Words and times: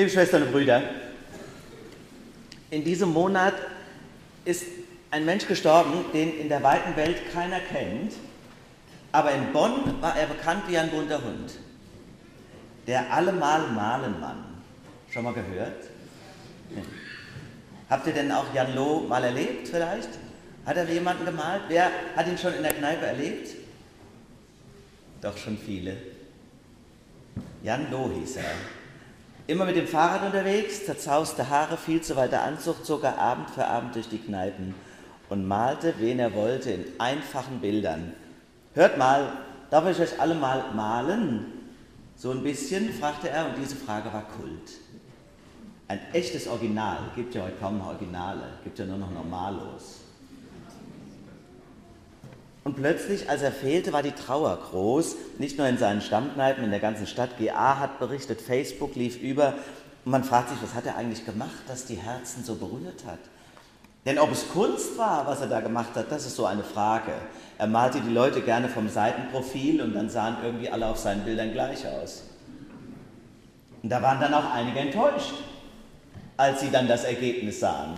Liebe 0.00 0.12
Schwestern 0.12 0.44
und 0.44 0.52
Brüder, 0.52 0.82
in 2.70 2.82
diesem 2.82 3.12
Monat 3.12 3.52
ist 4.46 4.64
ein 5.10 5.26
Mensch 5.26 5.46
gestorben, 5.46 6.06
den 6.14 6.38
in 6.38 6.48
der 6.48 6.62
weiten 6.62 6.96
Welt 6.96 7.30
keiner 7.34 7.60
kennt, 7.60 8.14
aber 9.12 9.32
in 9.32 9.52
Bonn 9.52 10.00
war 10.00 10.16
er 10.16 10.26
bekannt 10.26 10.62
wie 10.68 10.78
ein 10.78 10.88
bunter 10.88 11.22
Hund. 11.22 11.52
Der 12.86 13.12
Allemal 13.12 13.72
Malenmann. 13.72 14.62
Schon 15.12 15.24
mal 15.24 15.34
gehört? 15.34 15.84
Habt 17.90 18.06
ihr 18.06 18.14
denn 18.14 18.32
auch 18.32 18.54
Jan 18.54 18.74
Loh 18.74 19.00
mal 19.00 19.22
erlebt 19.22 19.68
vielleicht? 19.68 20.18
Hat 20.64 20.78
er 20.78 20.88
jemanden 20.88 21.26
gemalt? 21.26 21.64
Wer 21.68 21.90
hat 22.16 22.26
ihn 22.26 22.38
schon 22.38 22.54
in 22.54 22.62
der 22.62 22.72
Kneipe 22.72 23.04
erlebt? 23.04 23.50
Doch 25.20 25.36
schon 25.36 25.58
viele. 25.58 25.94
Jan 27.62 27.90
Loh 27.90 28.10
hieß 28.18 28.36
er. 28.36 28.79
Immer 29.50 29.64
mit 29.64 29.74
dem 29.74 29.88
Fahrrad 29.88 30.22
unterwegs, 30.22 30.86
zerzauste 30.86 31.50
Haare, 31.50 31.76
viel 31.76 32.00
zu 32.00 32.14
weiter 32.14 32.44
Anzug, 32.44 32.84
zog 32.84 33.02
er 33.02 33.18
Abend 33.18 33.50
für 33.50 33.66
Abend 33.66 33.96
durch 33.96 34.08
die 34.08 34.20
Kneipen 34.20 34.76
und 35.28 35.44
malte, 35.44 35.94
wen 35.98 36.20
er 36.20 36.34
wollte, 36.34 36.70
in 36.70 36.84
einfachen 37.00 37.60
Bildern. 37.60 38.12
Hört 38.74 38.96
mal, 38.96 39.32
darf 39.68 39.90
ich 39.90 39.98
euch 39.98 40.20
alle 40.20 40.36
mal 40.36 40.72
malen? 40.72 41.46
So 42.14 42.30
ein 42.30 42.44
bisschen, 42.44 42.92
fragte 42.92 43.28
er, 43.28 43.46
und 43.46 43.58
diese 43.58 43.74
Frage 43.74 44.12
war 44.12 44.22
Kult. 44.22 44.70
Ein 45.88 45.98
echtes 46.12 46.46
Original, 46.46 46.98
gibt 47.16 47.34
ja 47.34 47.42
heute 47.42 47.56
kaum 47.56 47.80
Originale, 47.80 48.44
gibt 48.62 48.78
ja 48.78 48.84
nur 48.84 48.98
noch 48.98 49.10
Normalos. 49.10 50.02
Und 52.70 52.76
plötzlich, 52.76 53.28
als 53.28 53.42
er 53.42 53.50
fehlte, 53.50 53.92
war 53.92 54.04
die 54.04 54.12
Trauer 54.12 54.56
groß, 54.70 55.16
nicht 55.40 55.58
nur 55.58 55.66
in 55.66 55.76
seinen 55.76 56.00
Stammkneipen, 56.00 56.62
in 56.62 56.70
der 56.70 56.78
ganzen 56.78 57.08
Stadt. 57.08 57.30
GA 57.36 57.80
hat 57.80 57.98
berichtet, 57.98 58.40
Facebook 58.40 58.94
lief 58.94 59.20
über. 59.20 59.54
Und 60.04 60.12
man 60.12 60.22
fragt 60.22 60.50
sich, 60.50 60.58
was 60.62 60.74
hat 60.74 60.86
er 60.86 60.96
eigentlich 60.96 61.26
gemacht, 61.26 61.64
dass 61.66 61.86
die 61.86 61.96
Herzen 61.96 62.44
so 62.44 62.54
berührt 62.54 63.04
hat? 63.08 63.18
Denn 64.06 64.20
ob 64.20 64.30
es 64.30 64.48
Kunst 64.52 64.96
war, 64.96 65.26
was 65.26 65.40
er 65.40 65.48
da 65.48 65.60
gemacht 65.60 65.96
hat, 65.96 66.12
das 66.12 66.26
ist 66.26 66.36
so 66.36 66.46
eine 66.46 66.62
Frage. 66.62 67.10
Er 67.58 67.66
malte 67.66 68.00
die 68.02 68.12
Leute 68.12 68.40
gerne 68.40 68.68
vom 68.68 68.88
Seitenprofil 68.88 69.82
und 69.82 69.92
dann 69.92 70.08
sahen 70.08 70.36
irgendwie 70.44 70.70
alle 70.70 70.86
auf 70.86 70.98
seinen 70.98 71.24
Bildern 71.24 71.50
gleich 71.50 71.84
aus. 71.88 72.22
Und 73.82 73.88
da 73.88 74.00
waren 74.00 74.20
dann 74.20 74.32
auch 74.32 74.48
einige 74.54 74.78
enttäuscht, 74.78 75.34
als 76.36 76.60
sie 76.60 76.70
dann 76.70 76.86
das 76.86 77.02
Ergebnis 77.02 77.58
sahen. 77.58 77.96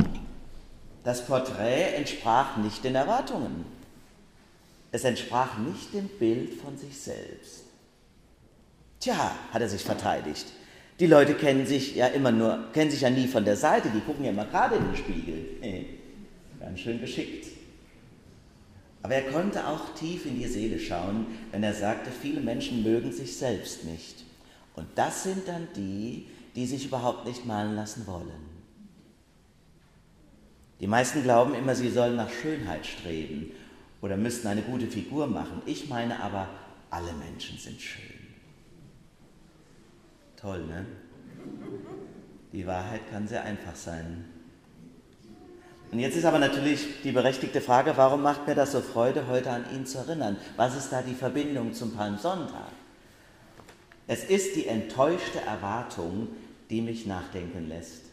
Das 1.05 1.27
Porträt 1.27 1.95
entsprach 1.95 2.57
nicht 2.57 2.83
den 2.85 2.95
Erwartungen. 2.95 3.82
Es 4.93 5.05
entsprach 5.05 5.57
nicht 5.59 5.95
dem 5.95 6.07
Bild 6.07 6.53
von 6.55 6.77
sich 6.77 6.97
selbst. 6.97 7.65
Tja, 9.01 9.35
hat 9.51 9.63
er 9.63 9.69
sich 9.69 9.83
verteidigt. 9.83 10.47
Die 11.01 11.07
Leute 11.07 11.35
kennen 11.35 11.67
sich 11.67 11.97
ja 11.97 12.09
immer 12.09 12.31
nur, 12.31 12.71
kennen 12.75 12.91
sich 12.91 13.01
ja 13.01 13.11
nie 13.11 13.27
von 13.27 13.45
der 13.45 13.57
Seite, 13.57 13.89
die 13.89 14.01
gucken 14.01 14.25
ja 14.25 14.31
immer 14.31 14.45
gerade 14.45 14.77
in 14.77 14.85
den 14.85 14.97
Spiegel. 14.97 15.87
Ganz 16.61 16.79
schön 16.79 17.01
geschickt. 17.01 17.47
Aber 19.03 19.15
er 19.15 19.33
konnte 19.33 19.67
auch 19.67 19.95
tief 19.95 20.27
in 20.27 20.39
die 20.39 20.47
Seele 20.47 20.79
schauen, 20.79 21.27
wenn 21.51 21.65
er 21.65 21.75
sagte, 21.75 22.11
viele 22.11 22.41
Menschen 22.41 22.85
mögen 22.85 23.11
sich 23.11 23.37
selbst 23.37 23.85
nicht. 23.85 24.23
Und 24.77 24.87
das 24.95 25.25
sind 25.25 25.49
dann 25.49 25.67
die, 25.75 26.29
die 26.55 26.67
sich 26.67 26.85
überhaupt 26.85 27.27
nicht 27.27 27.47
malen 27.47 27.75
lassen 27.75 28.07
wollen. 28.07 28.53
Die 30.81 30.87
meisten 30.87 31.23
glauben 31.23 31.55
immer, 31.55 31.75
sie 31.75 31.91
sollen 31.91 32.17
nach 32.17 32.31
Schönheit 32.31 32.87
streben 32.87 33.53
oder 34.03 34.17
müssten 34.17 34.49
eine 34.49 34.63
gute 34.63 34.89
Figur 34.89 35.27
machen. 35.27 35.63
Ich 35.65 35.89
meine 35.89 36.23
aber, 36.23 36.49
alle 36.91 37.13
Menschen 37.13 37.57
sind 37.57 37.81
schön. 37.81 38.19
Toll, 40.37 40.67
ne? 40.67 40.85
Die 42.53 42.67
Wahrheit 42.67 43.09
kann 43.11 43.27
sehr 43.27 43.45
einfach 43.45 43.77
sein. 43.77 44.25
Und 45.93 46.01
jetzt 46.01 46.17
ist 46.17 46.25
aber 46.25 46.39
natürlich 46.39 47.03
die 47.03 47.13
berechtigte 47.13 47.61
Frage, 47.61 47.93
warum 47.97 48.23
macht 48.23 48.47
mir 48.47 48.55
das 48.55 48.73
so 48.73 48.81
Freude, 48.81 49.29
heute 49.29 49.51
an 49.51 49.65
ihn 49.75 49.87
zu 49.87 49.99
erinnern? 49.99 50.37
Was 50.57 50.77
ist 50.77 50.91
da 50.91 51.03
die 51.03 51.15
Verbindung 51.15 51.73
zum 51.73 51.95
Palmsonntag? 51.95 52.73
Es 54.07 54.25
ist 54.25 54.57
die 54.57 54.67
enttäuschte 54.67 55.41
Erwartung, 55.41 56.29
die 56.71 56.81
mich 56.81 57.07
nachdenken 57.07 57.69
lässt. 57.69 58.07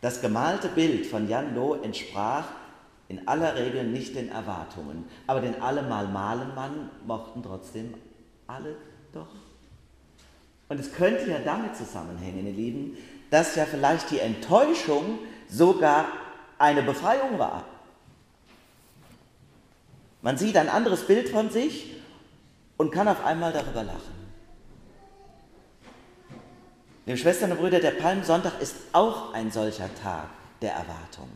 Das 0.00 0.20
gemalte 0.20 0.68
Bild 0.68 1.06
von 1.06 1.28
Jan 1.28 1.54
Loh 1.54 1.74
entsprach 1.74 2.46
in 3.08 3.26
aller 3.26 3.56
Regel 3.56 3.84
nicht 3.84 4.14
den 4.14 4.30
Erwartungen. 4.30 5.04
Aber 5.26 5.40
den 5.40 5.60
Allemal-Malen-Mann 5.60 6.90
mochten 7.06 7.42
trotzdem 7.42 7.94
alle 8.46 8.76
doch. 9.12 9.28
Und 10.68 10.78
es 10.78 10.92
könnte 10.92 11.30
ja 11.30 11.38
damit 11.38 11.76
zusammenhängen, 11.76 12.46
ihr 12.46 12.52
Lieben, 12.52 12.98
dass 13.30 13.56
ja 13.56 13.64
vielleicht 13.64 14.10
die 14.10 14.18
Enttäuschung 14.18 15.18
sogar 15.48 16.06
eine 16.58 16.82
Befreiung 16.82 17.38
war. 17.38 17.64
Man 20.20 20.36
sieht 20.36 20.56
ein 20.56 20.68
anderes 20.68 21.06
Bild 21.06 21.28
von 21.28 21.48
sich 21.48 21.94
und 22.76 22.90
kann 22.90 23.08
auf 23.08 23.24
einmal 23.24 23.52
darüber 23.52 23.84
lachen. 23.84 24.18
Liebe 27.06 27.16
Schwestern 27.16 27.52
und 27.52 27.58
Brüder, 27.58 27.80
der 27.80 27.92
Palmsonntag 27.92 28.60
ist 28.60 28.76
auch 28.92 29.32
ein 29.32 29.50
solcher 29.50 29.88
Tag 30.02 30.28
der 30.60 30.72
Erwartung. 30.72 31.30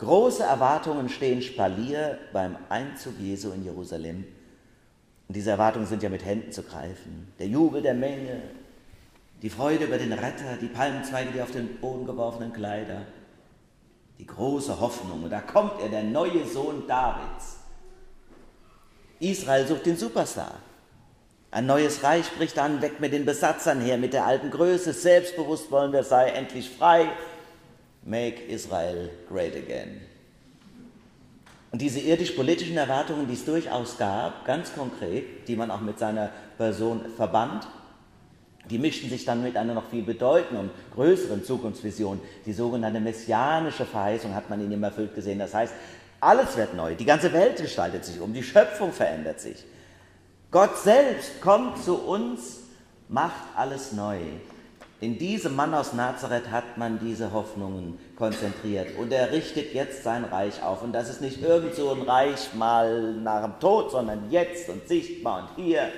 Große 0.00 0.42
Erwartungen 0.42 1.10
stehen 1.10 1.42
Spalier 1.42 2.18
beim 2.32 2.56
Einzug 2.70 3.18
Jesu 3.18 3.52
in 3.52 3.62
Jerusalem. 3.62 4.24
Und 5.28 5.36
diese 5.36 5.50
Erwartungen 5.50 5.84
sind 5.84 6.02
ja 6.02 6.08
mit 6.08 6.24
Händen 6.24 6.52
zu 6.52 6.62
greifen. 6.62 7.30
Der 7.38 7.48
Jubel 7.48 7.82
der 7.82 7.92
Menge, 7.92 8.40
die 9.42 9.50
Freude 9.50 9.84
über 9.84 9.98
den 9.98 10.14
Retter, 10.14 10.56
die 10.58 10.68
Palmenzweige, 10.68 11.32
die 11.32 11.42
auf 11.42 11.50
den 11.50 11.76
Boden 11.82 12.06
geworfenen 12.06 12.50
Kleider, 12.50 13.02
die 14.18 14.26
große 14.26 14.80
Hoffnung. 14.80 15.24
Und 15.24 15.30
da 15.30 15.42
kommt 15.42 15.82
er, 15.82 15.90
der 15.90 16.02
neue 16.02 16.46
Sohn 16.46 16.86
Davids. 16.88 17.58
Israel 19.18 19.66
sucht 19.66 19.84
den 19.84 19.98
Superstar. 19.98 20.60
Ein 21.50 21.66
neues 21.66 22.02
Reich 22.02 22.34
bricht 22.38 22.58
an, 22.58 22.80
weg 22.80 23.00
mit 23.00 23.12
den 23.12 23.26
Besatzern 23.26 23.82
her, 23.82 23.98
mit 23.98 24.14
der 24.14 24.24
alten 24.24 24.50
Größe. 24.50 24.94
Selbstbewusst 24.94 25.70
wollen 25.70 25.92
wir 25.92 26.04
sei 26.04 26.30
endlich 26.30 26.70
frei, 26.70 27.10
Make 28.02 28.42
Israel 28.48 29.10
Great 29.28 29.54
Again. 29.54 30.00
Und 31.72 31.80
diese 31.82 32.00
irdisch-politischen 32.00 32.76
Erwartungen, 32.76 33.28
die 33.28 33.34
es 33.34 33.44
durchaus 33.44 33.96
gab, 33.96 34.44
ganz 34.44 34.72
konkret, 34.74 35.46
die 35.46 35.54
man 35.54 35.70
auch 35.70 35.80
mit 35.80 35.98
seiner 35.98 36.30
Person 36.56 37.02
verband, 37.16 37.68
die 38.68 38.78
mischten 38.78 39.08
sich 39.08 39.24
dann 39.24 39.42
mit 39.42 39.56
einer 39.56 39.74
noch 39.74 39.88
viel 39.88 40.02
bedeutenden, 40.02 40.70
größeren 40.94 41.44
Zukunftsvision. 41.44 42.20
Die 42.46 42.52
sogenannte 42.52 43.00
messianische 43.00 43.84
Verheißung 43.84 44.34
hat 44.34 44.50
man 44.50 44.60
in 44.60 44.70
ihm 44.70 44.82
erfüllt 44.82 45.14
gesehen. 45.14 45.38
Das 45.38 45.54
heißt, 45.54 45.74
alles 46.20 46.56
wird 46.56 46.74
neu, 46.74 46.94
die 46.94 47.04
ganze 47.04 47.32
Welt 47.32 47.56
gestaltet 47.56 48.04
sich 48.04 48.20
um, 48.20 48.34
die 48.34 48.42
Schöpfung 48.42 48.92
verändert 48.92 49.40
sich. 49.40 49.64
Gott 50.50 50.76
selbst 50.78 51.40
kommt 51.40 51.82
zu 51.82 51.96
uns, 51.96 52.58
macht 53.08 53.56
alles 53.56 53.92
neu. 53.92 54.18
In 55.00 55.16
diesem 55.16 55.56
Mann 55.56 55.72
aus 55.72 55.94
Nazareth 55.94 56.50
hat 56.50 56.76
man 56.76 56.98
diese 56.98 57.32
Hoffnungen 57.32 57.98
konzentriert 58.16 58.98
und 58.98 59.10
er 59.10 59.32
richtet 59.32 59.72
jetzt 59.72 60.04
sein 60.04 60.24
Reich 60.24 60.62
auf. 60.62 60.82
Und 60.82 60.92
das 60.92 61.08
ist 61.08 61.22
nicht 61.22 61.40
irgend 61.42 61.74
so 61.74 61.90
ein 61.92 62.02
Reich 62.02 62.52
mal 62.52 63.14
nach 63.14 63.42
dem 63.44 63.58
Tod, 63.60 63.90
sondern 63.90 64.30
jetzt 64.30 64.68
und 64.68 64.86
sichtbar 64.86 65.48
und 65.56 65.64
hier. 65.64 65.88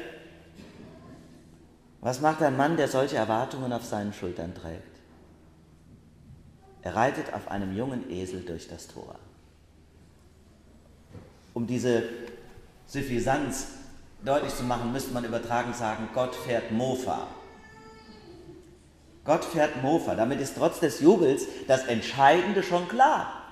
Was 2.00 2.20
macht 2.20 2.42
ein 2.42 2.56
Mann, 2.56 2.76
der 2.76 2.86
solche 2.86 3.16
Erwartungen 3.16 3.72
auf 3.72 3.84
seinen 3.84 4.12
Schultern 4.12 4.54
trägt? 4.54 5.00
Er 6.82 6.94
reitet 6.94 7.34
auf 7.34 7.48
einem 7.48 7.76
jungen 7.76 8.08
Esel 8.08 8.42
durch 8.42 8.68
das 8.68 8.86
Tor. 8.86 9.16
Um 11.54 11.66
diese 11.66 12.04
Suffisanz 12.86 13.66
deutlich 14.24 14.54
zu 14.54 14.62
machen, 14.62 14.92
müsste 14.92 15.12
man 15.12 15.24
übertragen 15.24 15.74
sagen, 15.74 16.08
Gott 16.14 16.36
fährt 16.36 16.70
Mofa. 16.70 17.26
Gott 19.24 19.44
fährt 19.44 19.82
Mofa. 19.82 20.14
Damit 20.14 20.40
ist 20.40 20.56
trotz 20.56 20.80
des 20.80 21.00
Jubels 21.00 21.46
das 21.68 21.84
Entscheidende 21.84 22.62
schon 22.62 22.88
klar. 22.88 23.42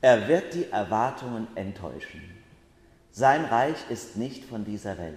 Er 0.00 0.28
wird 0.28 0.54
die 0.54 0.70
Erwartungen 0.70 1.48
enttäuschen. 1.56 2.22
Sein 3.12 3.44
Reich 3.44 3.76
ist 3.90 4.16
nicht 4.16 4.44
von 4.44 4.64
dieser 4.64 4.98
Welt. 4.98 5.16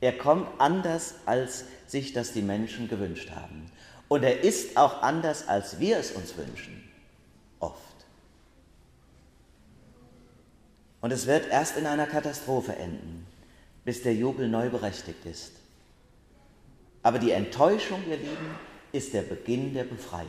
Er 0.00 0.16
kommt 0.16 0.48
anders, 0.58 1.14
als 1.26 1.64
sich 1.86 2.12
das 2.12 2.32
die 2.32 2.42
Menschen 2.42 2.88
gewünscht 2.88 3.30
haben. 3.30 3.70
Und 4.08 4.22
er 4.22 4.42
ist 4.42 4.76
auch 4.76 5.02
anders, 5.02 5.48
als 5.48 5.80
wir 5.80 5.98
es 5.98 6.12
uns 6.12 6.36
wünschen. 6.36 6.90
Oft. 7.60 7.78
Und 11.00 11.12
es 11.12 11.26
wird 11.26 11.50
erst 11.50 11.76
in 11.76 11.86
einer 11.86 12.06
Katastrophe 12.06 12.76
enden, 12.76 13.26
bis 13.84 14.02
der 14.02 14.14
Jubel 14.14 14.48
neu 14.48 14.70
berechtigt 14.70 15.24
ist. 15.24 15.52
Aber 17.04 17.20
die 17.20 17.30
Enttäuschung, 17.30 18.00
ihr 18.08 18.16
Lieben, 18.16 18.56
ist 18.90 19.12
der 19.12 19.22
Beginn 19.22 19.74
der 19.74 19.84
Befreiung. 19.84 20.28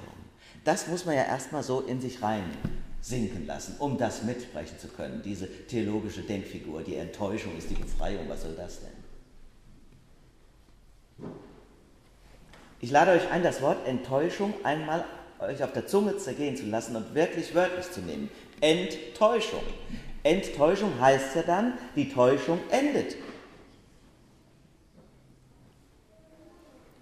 Das 0.65 0.87
muss 0.87 1.05
man 1.05 1.15
ja 1.15 1.23
erstmal 1.23 1.63
so 1.63 1.79
in 1.79 2.01
sich 2.01 2.21
rein 2.21 2.43
sinken 3.01 3.47
lassen, 3.47 3.77
um 3.79 3.97
das 3.97 4.23
mitsprechen 4.23 4.77
zu 4.77 4.89
können, 4.89 5.21
diese 5.23 5.47
theologische 5.67 6.21
Denkfigur. 6.21 6.81
Die 6.81 6.97
Enttäuschung 6.97 7.57
ist 7.57 7.69
die 7.69 7.75
Befreiung, 7.75 8.27
was 8.27 8.41
soll 8.41 8.55
das 8.55 8.81
denn? 8.81 8.89
Ich 12.81 12.91
lade 12.91 13.11
euch 13.11 13.31
ein, 13.31 13.41
das 13.41 13.61
Wort 13.61 13.87
Enttäuschung 13.87 14.53
einmal 14.63 15.05
euch 15.39 15.63
auf 15.63 15.71
der 15.71 15.87
Zunge 15.87 16.17
zergehen 16.17 16.57
zu 16.57 16.65
lassen 16.65 16.95
und 16.95 17.15
wirklich 17.15 17.55
wörtlich 17.55 17.89
zu 17.89 18.01
nehmen. 18.01 18.29
Enttäuschung. 18.59 19.63
Enttäuschung 20.23 20.99
heißt 20.99 21.35
ja 21.35 21.43
dann, 21.43 21.77
die 21.95 22.09
Täuschung 22.09 22.59
endet. 22.69 23.15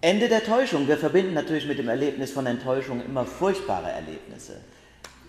Ende 0.04 0.28
der 0.28 0.44
Täuschung. 0.44 0.86
Wir 0.90 0.98
verbinden 0.98 1.34
natürlich 1.34 1.66
mit 1.66 1.80
dem 1.80 1.88
Erlebnis 1.88 2.32
von 2.32 2.46
Enttäuschung 2.46 3.02
immer 3.06 3.26
furchtbare 3.26 3.90
Erlebnisse. 3.90 4.60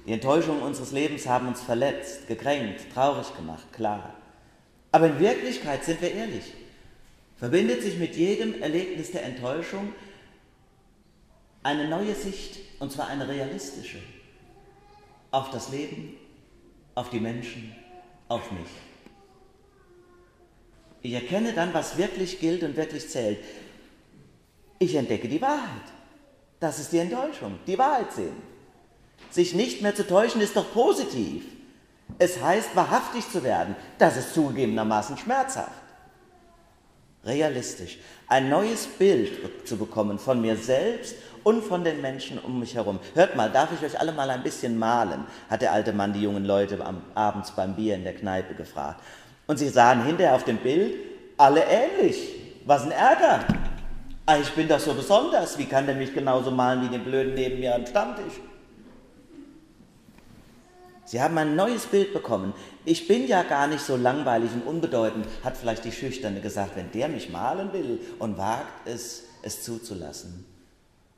Die 0.05 0.13
Enttäuschungen 0.13 0.63
unseres 0.63 0.91
Lebens 0.91 1.29
haben 1.29 1.47
uns 1.47 1.61
verletzt, 1.61 2.27
gekränkt, 2.27 2.93
traurig 2.93 3.37
gemacht, 3.37 3.73
klar. 3.73 4.17
Aber 4.91 5.07
in 5.07 5.21
Wirklichkeit, 5.21 5.85
sind 5.85 6.03
wir 6.03 6.13
ehrlich, 6.13 6.55
verbindet 7.37 7.83
sich 7.83 7.99
mit 7.99 8.17
jedem 8.17 8.61
Erlebnis 8.61 9.13
der 9.13 9.23
Enttäuschung 9.23 9.95
eine 11.63 11.87
neue 11.87 12.17
Sicht, 12.17 12.59
und 12.81 12.91
zwar 12.91 13.07
eine 13.07 13.29
realistische, 13.29 13.99
auf 15.31 15.51
das 15.51 15.69
Leben, 15.69 16.17
auf 16.97 17.11
die 17.11 17.21
Menschen, 17.21 17.77
auf 18.27 18.51
mich. 18.51 18.71
Ich 21.03 21.13
erkenne 21.13 21.53
dann, 21.53 21.73
was 21.73 21.97
wirklich 21.97 22.41
gilt 22.41 22.65
und 22.65 22.77
wirklich 22.77 23.09
zählt. 23.09 23.39
Ich 24.85 24.95
entdecke 24.95 25.29
die 25.29 25.41
Wahrheit. 25.41 25.89
Das 26.61 26.79
ist 26.79 26.93
die 26.93 26.99
Enttäuschung, 26.99 27.59
die 27.67 27.79
Wahrheit 27.79 28.13
sehen. 28.13 28.37
Sich 29.31 29.55
nicht 29.55 29.81
mehr 29.81 29.95
zu 29.95 30.07
täuschen 30.07 30.43
ist 30.43 30.57
doch 30.57 30.71
positiv. 30.75 31.47
Es 32.19 32.43
heißt, 32.43 32.77
wahrhaftig 32.77 33.27
zu 33.31 33.43
werden. 33.43 33.77
Das 33.99 34.19
ist 34.19 34.35
zugegebenermaßen 34.35 35.17
schmerzhaft. 35.17 35.73
Realistisch. 37.25 37.97
Ein 38.29 38.51
neues 38.51 38.87
Bild 38.87 39.67
zu 39.67 39.79
bekommen 39.79 40.19
von 40.19 40.43
mir 40.43 40.55
selbst 40.59 41.15
und 41.45 41.65
von 41.65 41.83
den 41.83 42.03
Menschen 42.03 42.39
um 42.39 42.61
mich 42.61 42.75
herum. 42.75 42.99
Hört 43.15 43.37
mal, 43.37 43.51
darf 43.51 43.71
ich 43.73 43.83
euch 43.87 43.99
alle 43.99 44.13
mal 44.13 44.29
ein 44.29 44.43
bisschen 44.43 44.79
malen? 44.79 45.25
hat 45.49 45.63
der 45.63 45.73
alte 45.73 45.95
Mann 45.95 46.13
die 46.13 46.21
jungen 46.21 46.45
Leute 46.45 46.85
am, 46.85 47.01
abends 47.15 47.53
beim 47.53 47.75
Bier 47.75 47.95
in 47.95 48.05
der 48.05 48.15
Kneipe 48.15 48.55
gefragt. 48.55 49.03
Und 49.47 49.57
sie 49.57 49.71
sahen 49.71 50.05
hinterher 50.05 50.35
auf 50.35 50.45
dem 50.45 50.59
Bild 50.59 50.95
alle 51.39 51.63
ähnlich. 51.65 52.19
Was 52.67 52.83
ein 52.83 52.93
Ärger. 52.93 53.47
Ah, 54.27 54.39
ich 54.39 54.51
bin 54.53 54.69
doch 54.69 54.81
so 54.81 54.95
besonders. 54.95 55.59
Wie 55.59 55.67
kann 55.67 55.87
der 55.87 55.95
mich 55.95 56.15
genauso 56.15 56.51
malen 56.51 56.83
wie 56.83 56.89
den 56.89 57.05
Blöden 57.05 57.35
neben 57.35 57.61
mir 57.61 57.75
am 57.75 57.87
Stammtisch? 57.87 58.41
Sie 61.05 61.21
haben 61.21 61.37
ein 61.37 61.55
neues 61.55 61.85
Bild 61.85 62.15
bekommen. 62.15 62.55
Ich 62.87 63.07
bin 63.07 63.27
ja 63.27 63.43
gar 63.43 63.67
nicht 63.67 63.83
so 63.83 63.97
langweilig 63.97 64.51
und 64.55 64.67
unbedeutend, 64.67 65.27
hat 65.43 65.59
vielleicht 65.59 65.85
die 65.85 65.93
Schüchterne 65.93 66.41
gesagt, 66.41 66.77
wenn 66.77 66.91
der 66.93 67.09
mich 67.09 67.29
malen 67.29 67.75
will 67.75 68.01
und 68.19 68.39
wagt 68.39 68.89
es, 68.89 69.25
es 69.43 69.63
zuzulassen. 69.63 70.47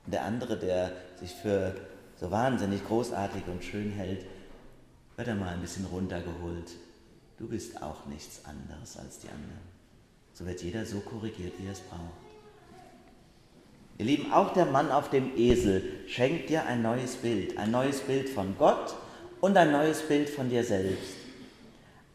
Und 0.05 0.13
der 0.13 0.25
andere, 0.25 0.59
der 0.59 0.91
sich 1.21 1.33
für 1.33 1.77
so 2.21 2.33
wahnsinnig 2.33 2.85
großartig 2.85 3.43
und 3.47 3.63
schön 3.63 3.93
hält, 3.93 4.27
wird 5.15 5.29
er 5.29 5.37
mal 5.37 5.55
ein 5.55 5.61
bisschen 5.61 5.87
runtergeholt. 5.87 6.73
Du 7.39 7.47
bist 7.47 7.81
auch 7.81 8.07
nichts 8.07 8.41
anderes 8.45 8.97
als 8.97 9.21
die 9.21 9.29
anderen. 9.29 9.77
So 10.33 10.45
wird 10.45 10.61
jeder 10.63 10.85
so 10.85 10.99
korrigiert, 11.01 11.53
wie 11.59 11.67
er 11.67 11.73
es 11.73 11.81
braucht. 11.81 12.26
Ihr 13.99 14.05
Lieben, 14.05 14.33
auch 14.33 14.53
der 14.53 14.67
Mann 14.67 14.91
auf 14.91 15.09
dem 15.09 15.37
Esel 15.37 15.83
schenkt 16.07 16.51
dir 16.51 16.67
ein 16.67 16.83
neues 16.83 17.17
Bild, 17.17 17.57
ein 17.57 17.71
neues 17.71 18.01
Bild 18.01 18.29
von 18.29 18.55
Gott 18.59 18.95
und 19.41 19.57
ein 19.57 19.73
neues 19.73 20.03
Bild 20.03 20.29
von 20.29 20.51
dir 20.51 20.65
selbst. 20.65 21.15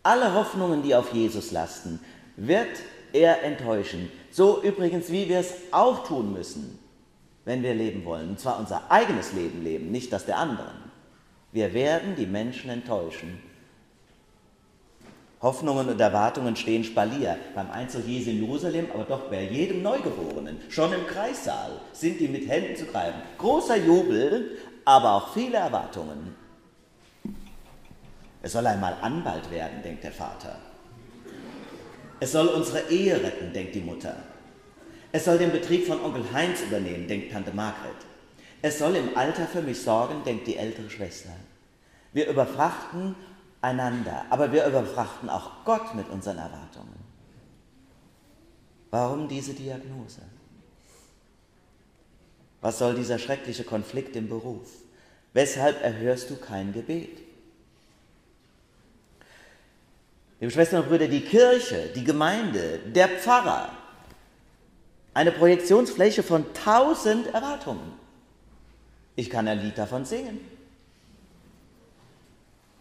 Alle 0.03 0.33
Hoffnungen, 0.33 0.83
die 0.83 0.93
auf 0.93 1.13
Jesus 1.13 1.51
lasten, 1.51 1.99
wird 2.35 2.81
er 3.13 3.43
enttäuschen. 3.43 4.11
So 4.29 4.61
übrigens, 4.61 5.11
wie 5.11 5.27
wir 5.27 5.39
es 5.39 5.53
auch 5.71 6.07
tun 6.07 6.33
müssen, 6.33 6.79
wenn 7.45 7.63
wir 7.63 7.73
leben 7.73 8.05
wollen. 8.05 8.29
Und 8.29 8.39
zwar 8.39 8.59
unser 8.59 8.89
eigenes 8.91 9.33
Leben 9.33 9.63
leben, 9.63 9.91
nicht 9.91 10.13
das 10.13 10.25
der 10.25 10.37
anderen. 10.37 10.75
Wir 11.51 11.73
werden 11.73 12.15
die 12.15 12.27
Menschen 12.27 12.69
enttäuschen. 12.69 13.50
Hoffnungen 15.41 15.89
und 15.89 15.99
Erwartungen 15.99 16.55
stehen 16.55 16.83
Spalier. 16.83 17.37
Beim 17.55 17.71
Einzug 17.71 18.05
Jesu 18.05 18.29
in 18.29 18.43
Jerusalem, 18.43 18.87
aber 18.93 19.05
doch 19.05 19.29
bei 19.29 19.43
jedem 19.43 19.81
Neugeborenen. 19.81 20.59
Schon 20.69 20.93
im 20.93 21.07
Kreissaal 21.07 21.81
sind 21.93 22.19
die 22.19 22.27
mit 22.27 22.47
Händen 22.47 22.75
zu 22.75 22.85
greifen. 22.85 23.21
Großer 23.39 23.77
Jubel, 23.77 24.57
aber 24.85 25.13
auch 25.13 25.33
viele 25.33 25.57
Erwartungen. 25.57 26.35
Es 28.43 28.53
soll 28.53 28.67
einmal 28.67 28.95
Anwalt 29.01 29.49
werden, 29.51 29.81
denkt 29.83 30.03
der 30.03 30.11
Vater. 30.11 30.57
Es 32.19 32.31
soll 32.31 32.47
unsere 32.47 32.89
Ehe 32.91 33.15
retten, 33.15 33.51
denkt 33.51 33.73
die 33.73 33.81
Mutter. 33.81 34.15
Es 35.11 35.25
soll 35.25 35.39
den 35.39 35.51
Betrieb 35.51 35.87
von 35.87 36.01
Onkel 36.01 36.23
Heinz 36.31 36.61
übernehmen, 36.61 37.07
denkt 37.07 37.31
Tante 37.31 37.51
Margret. 37.51 37.95
Es 38.61 38.77
soll 38.77 38.95
im 38.95 39.17
Alter 39.17 39.47
für 39.47 39.61
mich 39.61 39.81
sorgen, 39.81 40.23
denkt 40.23 40.45
die 40.45 40.55
ältere 40.55 40.89
Schwester. 40.89 41.31
Wir 42.13 42.29
überfrachten 42.29 43.15
einander, 43.61 44.25
aber 44.29 44.51
wir 44.51 44.65
überfrachten 44.65 45.29
auch 45.29 45.63
Gott 45.65 45.93
mit 45.95 46.09
unseren 46.09 46.37
Erwartungen. 46.37 46.99
Warum 48.89 49.27
diese 49.27 49.53
Diagnose? 49.53 50.21
Was 52.61 52.77
soll 52.77 52.95
dieser 52.95 53.17
schreckliche 53.17 53.63
Konflikt 53.63 54.15
im 54.15 54.27
Beruf? 54.27 54.69
Weshalb 55.33 55.81
erhörst 55.81 56.29
du 56.29 56.35
kein 56.35 56.73
Gebet? 56.73 57.19
Liebe 60.39 60.51
Schwestern 60.51 60.81
und 60.81 60.89
Brüder, 60.89 61.07
die 61.07 61.21
Kirche, 61.21 61.89
die 61.95 62.03
Gemeinde, 62.03 62.79
der 62.79 63.07
Pfarrer, 63.07 63.69
eine 65.13 65.31
Projektionsfläche 65.31 66.23
von 66.23 66.53
tausend 66.53 67.27
Erwartungen. 67.27 67.93
Ich 69.15 69.29
kann 69.29 69.47
ein 69.47 69.59
Lied 69.59 69.77
davon 69.77 70.05
singen. 70.05 70.39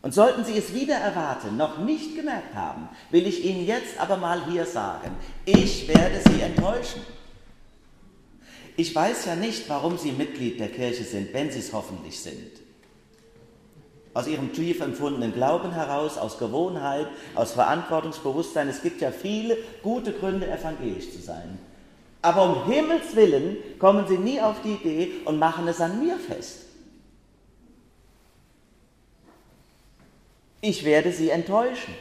Und 0.02 0.14
sollten 0.14 0.44
Sie 0.44 0.56
es 0.56 0.73
wieder 0.73 0.94
erwarten, 0.94 1.56
noch 1.56 1.79
nicht 1.79 2.17
gemerkt 2.17 2.55
haben, 2.55 2.88
will 3.11 3.26
ich 3.26 3.44
Ihnen 3.44 3.67
jetzt 3.67 3.99
aber 3.99 4.17
mal 4.17 4.47
hier 4.47 4.64
sagen, 4.64 5.11
ich 5.44 5.88
werde 5.88 6.20
Sie 6.26 6.41
enttäuschen. 6.41 7.02
Ich 8.76 8.94
weiß 8.94 9.26
ja 9.26 9.37
nicht, 9.37 9.69
warum 9.69 9.99
Sie 9.99 10.12
Mitglied 10.12 10.58
der 10.58 10.70
Kirche 10.70 11.05
sind, 11.05 11.35
wenn 11.35 11.50
Sie 11.50 11.58
es 11.58 11.75
hoffentlich 11.75 12.19
sind. 12.19 12.50
Aus 14.14 14.26
Ihrem 14.26 14.55
tief 14.55 14.81
empfundenen 14.81 15.35
Glauben 15.35 15.70
heraus, 15.73 16.17
aus 16.17 16.38
Gewohnheit, 16.38 17.06
aus 17.35 17.53
Verantwortungsbewusstsein. 17.53 18.69
Es 18.69 18.82
gibt 18.82 19.03
ja 19.03 19.12
viele 19.12 19.58
gute 19.82 20.12
Gründe, 20.12 20.50
evangelisch 20.50 21.12
zu 21.12 21.20
sein. 21.20 21.58
Aber 22.23 22.43
um 22.43 22.73
Himmels 22.73 23.14
willen 23.14 23.58
kommen 23.79 24.06
Sie 24.08 24.19
nie 24.19 24.41
auf 24.41 24.56
die 24.62 24.73
Idee 24.73 25.12
und 25.26 25.38
machen 25.38 25.69
es 25.69 25.81
an 25.81 26.03
mir 26.03 26.17
fest. 26.17 26.69
Ich 30.60 30.84
werde 30.84 31.12
sie 31.12 31.31
enttäuschen. 31.31 31.94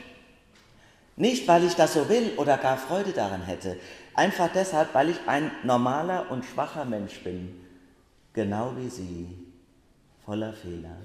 Nicht, 1.15 1.47
weil 1.47 1.65
ich 1.65 1.75
das 1.75 1.93
so 1.93 2.07
will 2.07 2.31
oder 2.37 2.57
gar 2.57 2.77
Freude 2.77 3.11
daran 3.11 3.43
hätte, 3.43 3.77
einfach 4.15 4.49
deshalb, 4.53 4.93
weil 4.93 5.09
ich 5.09 5.17
ein 5.27 5.51
normaler 5.63 6.31
und 6.31 6.45
schwacher 6.45 6.85
Mensch 6.85 7.19
bin, 7.23 7.59
genau 8.33 8.73
wie 8.77 8.89
Sie, 8.89 9.27
voller 10.25 10.53
Fehler. 10.53 10.95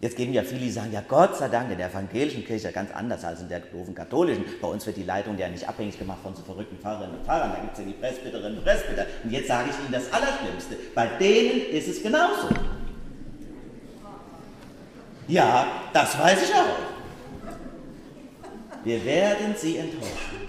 Jetzt 0.00 0.16
geben 0.16 0.32
ja 0.32 0.44
viele, 0.44 0.60
die 0.60 0.70
sagen, 0.70 0.92
ja 0.92 1.02
Gott 1.06 1.36
sei 1.36 1.48
Dank, 1.48 1.72
in 1.72 1.78
der 1.78 1.88
evangelischen 1.88 2.44
Kirche 2.44 2.70
ganz 2.70 2.92
anders 2.92 3.24
als 3.24 3.40
in 3.40 3.48
der 3.48 3.58
doofen 3.58 3.96
katholischen. 3.96 4.44
Bei 4.60 4.68
uns 4.68 4.86
wird 4.86 4.96
die 4.96 5.02
Leitung 5.02 5.36
ja 5.36 5.48
nicht 5.48 5.68
abhängig 5.68 5.98
gemacht 5.98 6.20
von 6.22 6.36
so 6.36 6.42
verrückten 6.42 6.78
Pfarrerinnen 6.78 7.18
und 7.18 7.24
Pfarrern. 7.24 7.50
Da 7.52 7.58
gibt 7.58 7.72
es 7.72 7.78
ja 7.80 7.84
die 7.84 7.94
Presbyterinnen 7.94 8.58
und 8.58 8.64
Presbyter. 8.64 9.06
Und 9.24 9.32
jetzt 9.32 9.48
sage 9.48 9.70
ich 9.70 9.76
Ihnen 9.80 9.90
das 9.90 10.12
Allerschlimmste. 10.12 10.76
Bei 10.94 11.06
denen 11.18 11.62
ist 11.72 11.88
es 11.88 12.00
genauso. 12.00 12.48
Ja, 15.28 15.90
das 15.92 16.18
weiß 16.18 16.42
ich 16.42 16.54
auch. 16.54 16.78
Wir 18.82 19.04
werden 19.04 19.54
sie 19.54 19.76
enttäuschen. 19.76 20.48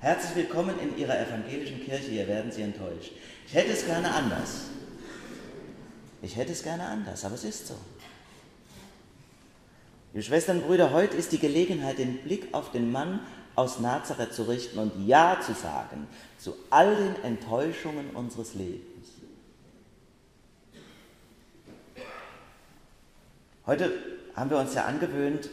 Herzlich 0.00 0.34
willkommen 0.34 0.74
in 0.80 0.98
Ihrer 0.98 1.20
evangelischen 1.20 1.80
Kirche, 1.84 2.10
hier 2.10 2.26
werden 2.26 2.50
Sie 2.50 2.62
enttäuscht. 2.62 3.12
Ich 3.46 3.54
hätte 3.54 3.72
es 3.72 3.86
gerne 3.86 4.12
anders. 4.12 4.64
Ich 6.20 6.34
hätte 6.36 6.50
es 6.50 6.64
gerne 6.64 6.84
anders, 6.84 7.24
aber 7.24 7.36
es 7.36 7.44
ist 7.44 7.68
so. 7.68 7.74
Liebe 10.12 10.24
Schwestern 10.24 10.58
und 10.58 10.66
Brüder, 10.66 10.92
heute 10.92 11.16
ist 11.16 11.30
die 11.30 11.38
Gelegenheit, 11.38 11.98
den 11.98 12.18
Blick 12.18 12.48
auf 12.52 12.72
den 12.72 12.90
Mann 12.90 13.20
aus 13.54 13.78
Nazareth 13.78 14.34
zu 14.34 14.44
richten 14.44 14.80
und 14.80 15.06
Ja 15.06 15.38
zu 15.40 15.54
sagen 15.54 16.08
zu 16.38 16.54
all 16.70 16.96
den 16.96 17.22
Enttäuschungen 17.22 18.10
unseres 18.10 18.54
Lebens. 18.54 18.95
Heute 23.66 23.90
haben 24.36 24.48
wir 24.48 24.58
uns 24.58 24.74
ja 24.74 24.84
angewöhnt, 24.84 25.50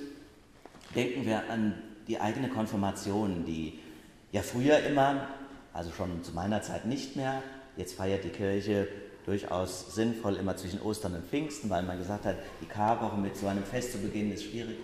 denken 0.95 1.25
wir 1.25 1.49
an 1.49 1.73
die 2.07 2.19
eigene 2.19 2.47
Konfirmation, 2.47 3.43
die 3.43 3.79
ja 4.31 4.43
früher 4.43 4.77
immer, 4.81 5.29
also 5.73 5.89
schon 5.89 6.23
zu 6.23 6.31
meiner 6.31 6.61
Zeit 6.61 6.85
nicht 6.85 7.15
mehr, 7.15 7.41
jetzt 7.75 7.95
feiert 7.95 8.23
die 8.23 8.29
Kirche 8.29 8.87
durchaus 9.25 9.95
sinnvoll 9.95 10.35
immer 10.35 10.55
zwischen 10.55 10.79
Ostern 10.83 11.15
und 11.15 11.25
Pfingsten, 11.25 11.71
weil 11.71 11.81
man 11.81 11.97
gesagt 11.97 12.25
hat, 12.25 12.35
die 12.61 12.67
Karwoche 12.67 13.17
mit 13.17 13.35
so 13.35 13.47
einem 13.47 13.63
Fest 13.63 13.93
zu 13.93 13.97
beginnen 13.97 14.31
ist 14.31 14.43
schwierig. 14.43 14.77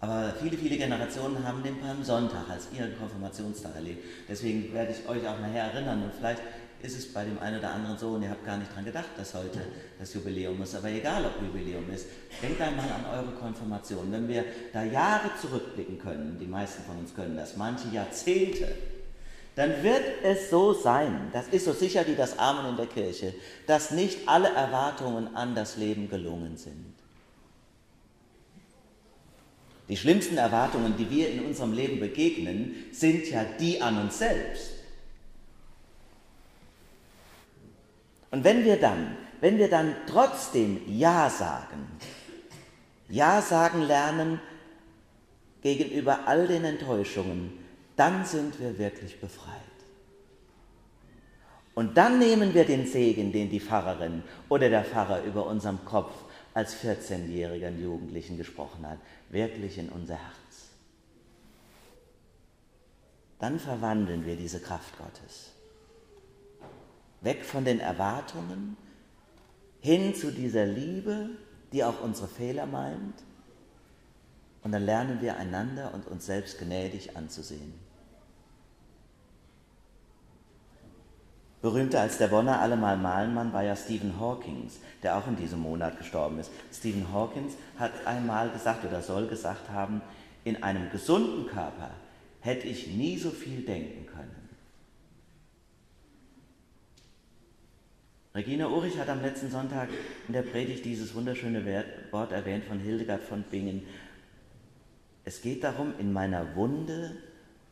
Aber 0.00 0.34
viele, 0.38 0.58
viele 0.58 0.76
Generationen 0.76 1.48
haben 1.48 1.62
den 1.62 1.80
Palmsonntag 1.80 2.50
als 2.50 2.68
ihren 2.76 2.94
Konfirmationstag 2.98 3.74
erlebt. 3.74 4.04
Deswegen 4.28 4.70
werde 4.74 4.92
ich 4.92 5.08
euch 5.08 5.26
auch 5.26 5.40
nachher 5.40 5.72
erinnern 5.72 6.02
und 6.02 6.12
vielleicht 6.12 6.42
ist 6.84 6.98
es 6.98 7.12
bei 7.12 7.24
dem 7.24 7.38
einen 7.38 7.58
oder 7.58 7.72
anderen 7.72 7.96
so 7.96 8.10
und 8.10 8.22
ihr 8.22 8.30
habt 8.30 8.44
gar 8.44 8.58
nicht 8.58 8.74
dran 8.74 8.84
gedacht, 8.84 9.08
dass 9.16 9.32
heute 9.32 9.60
das 9.98 10.12
Jubiläum 10.12 10.60
ist. 10.62 10.74
Aber 10.74 10.88
egal, 10.88 11.24
ob 11.24 11.40
Jubiläum 11.40 11.90
ist, 11.90 12.06
denkt 12.42 12.60
einmal 12.60 12.84
an 12.84 13.06
eure 13.10 13.32
Konfirmation. 13.32 14.12
Wenn 14.12 14.28
wir 14.28 14.44
da 14.72 14.84
Jahre 14.84 15.30
zurückblicken 15.40 15.98
können, 15.98 16.36
die 16.38 16.46
meisten 16.46 16.82
von 16.84 16.98
uns 16.98 17.14
können 17.14 17.36
das, 17.36 17.56
manche 17.56 17.88
Jahrzehnte, 17.88 18.68
dann 19.56 19.82
wird 19.82 20.02
es 20.24 20.50
so 20.50 20.74
sein, 20.74 21.30
das 21.32 21.48
ist 21.48 21.64
so 21.64 21.72
sicher 21.72 22.06
wie 22.06 22.16
das 22.16 22.38
Amen 22.38 22.70
in 22.70 22.76
der 22.76 22.86
Kirche, 22.86 23.34
dass 23.66 23.90
nicht 23.90 24.28
alle 24.28 24.48
Erwartungen 24.48 25.34
an 25.34 25.54
das 25.54 25.76
Leben 25.76 26.10
gelungen 26.10 26.56
sind. 26.56 26.92
Die 29.88 29.96
schlimmsten 29.96 30.36
Erwartungen, 30.36 30.96
die 30.98 31.10
wir 31.10 31.30
in 31.30 31.46
unserem 31.46 31.72
Leben 31.72 32.00
begegnen, 32.00 32.74
sind 32.92 33.26
ja 33.30 33.44
die 33.58 33.80
an 33.80 34.00
uns 34.00 34.18
selbst. 34.18 34.73
Und 38.34 38.42
wenn 38.42 38.64
wir 38.64 38.80
dann, 38.80 39.16
wenn 39.40 39.58
wir 39.58 39.70
dann 39.70 39.94
trotzdem 40.08 40.80
Ja 40.88 41.30
sagen, 41.30 41.86
Ja 43.08 43.40
sagen 43.40 43.82
lernen 43.82 44.40
gegenüber 45.62 46.26
all 46.26 46.48
den 46.48 46.64
Enttäuschungen, 46.64 47.52
dann 47.94 48.24
sind 48.24 48.58
wir 48.58 48.76
wirklich 48.76 49.20
befreit. 49.20 49.54
Und 51.76 51.96
dann 51.96 52.18
nehmen 52.18 52.54
wir 52.54 52.64
den 52.64 52.88
Segen, 52.88 53.30
den 53.30 53.50
die 53.50 53.60
Pfarrerin 53.60 54.24
oder 54.48 54.68
der 54.68 54.82
Pfarrer 54.82 55.22
über 55.22 55.46
unserem 55.46 55.84
Kopf 55.84 56.12
als 56.54 56.74
14-jährigen 56.82 57.80
Jugendlichen 57.80 58.36
gesprochen 58.36 58.84
hat, 58.84 58.98
wirklich 59.30 59.78
in 59.78 59.90
unser 59.90 60.16
Herz. 60.16 60.70
Dann 63.38 63.60
verwandeln 63.60 64.26
wir 64.26 64.34
diese 64.34 64.58
Kraft 64.58 64.98
Gottes 64.98 65.54
weg 67.24 67.44
von 67.44 67.64
den 67.64 67.80
Erwartungen 67.80 68.76
hin 69.80 70.14
zu 70.14 70.30
dieser 70.30 70.66
Liebe, 70.66 71.30
die 71.72 71.84
auch 71.84 72.00
unsere 72.02 72.28
Fehler 72.28 72.66
meint. 72.66 73.22
Und 74.62 74.72
dann 74.72 74.84
lernen 74.84 75.20
wir 75.20 75.36
einander 75.36 75.92
und 75.92 76.06
uns 76.06 76.26
selbst 76.26 76.58
gnädig 76.58 77.16
anzusehen. 77.16 77.74
Berühmter 81.60 82.02
als 82.02 82.18
der 82.18 82.28
Bonner 82.28 82.60
allemal 82.60 82.98
Malenmann 82.98 83.54
war 83.54 83.62
ja 83.62 83.74
Stephen 83.74 84.20
Hawkins, 84.20 84.80
der 85.02 85.16
auch 85.16 85.26
in 85.26 85.36
diesem 85.36 85.60
Monat 85.60 85.96
gestorben 85.96 86.38
ist. 86.38 86.50
Stephen 86.70 87.10
Hawkins 87.10 87.54
hat 87.78 88.06
einmal 88.06 88.50
gesagt 88.50 88.84
oder 88.84 89.00
soll 89.00 89.26
gesagt 89.28 89.70
haben, 89.70 90.02
in 90.44 90.62
einem 90.62 90.90
gesunden 90.90 91.46
Körper 91.46 91.90
hätte 92.40 92.66
ich 92.66 92.88
nie 92.88 93.16
so 93.16 93.30
viel 93.30 93.64
denken 93.64 94.06
können. 94.06 94.43
Regina 98.34 98.68
Urich 98.68 98.98
hat 98.98 99.08
am 99.08 99.22
letzten 99.22 99.48
Sonntag 99.48 99.88
in 100.26 100.34
der 100.34 100.42
Predigt 100.42 100.84
dieses 100.84 101.14
wunderschöne 101.14 101.64
Wort 102.10 102.32
erwähnt 102.32 102.64
von 102.64 102.80
Hildegard 102.80 103.22
von 103.22 103.44
Bingen. 103.44 103.86
Es 105.24 105.40
geht 105.40 105.62
darum, 105.62 105.94
in 106.00 106.12
meiner 106.12 106.56
Wunde 106.56 107.16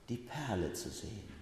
die 0.08 0.18
Perle 0.18 0.72
zu 0.72 0.88
sehen. 0.88 1.32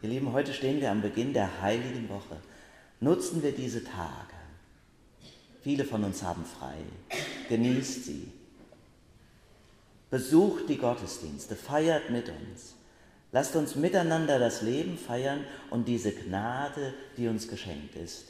Ihr 0.00 0.08
Lieben, 0.08 0.32
heute 0.32 0.54
stehen 0.54 0.80
wir 0.80 0.90
am 0.90 1.02
Beginn 1.02 1.34
der 1.34 1.60
heiligen 1.60 2.08
Woche. 2.08 2.38
Nutzen 3.00 3.42
wir 3.42 3.52
diese 3.52 3.84
Tage. 3.84 4.34
Viele 5.62 5.84
von 5.84 6.04
uns 6.04 6.22
haben 6.22 6.46
frei. 6.46 6.76
Genießt 7.50 8.04
sie. 8.04 8.32
Besucht 10.08 10.70
die 10.70 10.78
Gottesdienste, 10.78 11.54
feiert 11.54 12.08
mit 12.08 12.30
uns. 12.30 12.76
Lasst 13.32 13.56
uns 13.56 13.74
miteinander 13.74 14.38
das 14.38 14.62
Leben 14.62 14.96
feiern 14.96 15.40
und 15.70 15.88
diese 15.88 16.12
Gnade, 16.12 16.94
die 17.16 17.28
uns 17.28 17.48
geschenkt 17.48 17.96
ist. 17.96 18.26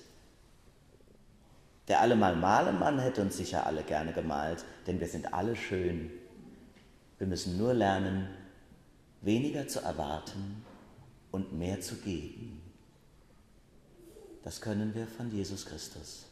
Der 1.88 2.00
allemal 2.00 2.34
Malemann 2.34 2.98
hätte 2.98 3.22
uns 3.22 3.36
sicher 3.36 3.66
alle 3.66 3.82
gerne 3.82 4.12
gemalt, 4.12 4.64
denn 4.86 4.98
wir 4.98 5.06
sind 5.06 5.32
alle 5.32 5.54
schön. 5.54 6.10
Wir 7.18 7.26
müssen 7.26 7.56
nur 7.56 7.74
lernen, 7.74 8.28
weniger 9.20 9.68
zu 9.68 9.80
erwarten 9.80 10.64
und 11.30 11.52
mehr 11.52 11.80
zu 11.80 11.96
geben. 11.96 12.60
Das 14.42 14.60
können 14.60 14.94
wir 14.94 15.06
von 15.06 15.30
Jesus 15.30 15.66
Christus. 15.66 16.26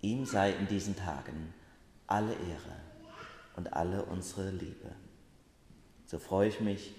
Ihm 0.00 0.24
sei 0.24 0.52
in 0.52 0.66
diesen 0.66 0.96
Tagen 0.96 1.52
alle 2.06 2.32
Ehre 2.32 2.76
und 3.56 3.72
alle 3.72 4.04
unsere 4.04 4.50
Liebe. 4.50 4.90
So 6.06 6.18
freue 6.18 6.48
ich 6.48 6.60
mich, 6.60 6.94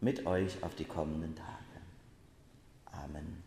mit 0.00 0.26
euch 0.26 0.62
auf 0.62 0.74
die 0.74 0.84
kommenden 0.84 1.34
Tage. 1.36 1.48
Amen. 2.86 3.42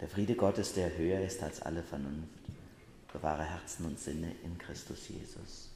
Der 0.00 0.08
Friede 0.08 0.34
Gottes, 0.34 0.74
der 0.74 0.96
höher 0.96 1.20
ist 1.20 1.42
als 1.42 1.60
alle 1.62 1.82
Vernunft, 1.82 2.28
bewahre 3.12 3.44
Herzen 3.44 3.86
und 3.86 3.98
Sinne 3.98 4.32
in 4.42 4.58
Christus 4.58 5.08
Jesus. 5.08 5.71